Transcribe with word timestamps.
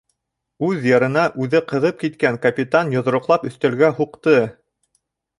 Үҙ 0.67 0.85
йырына 0.91 1.25
үҙе 1.43 1.59
ҡыҙып 1.71 1.99
киткән 2.03 2.39
капитан 2.45 2.89
йоҙроҡлап 2.95 3.45
өҫтәлгә 3.51 3.91
һуҡты. 3.99 4.33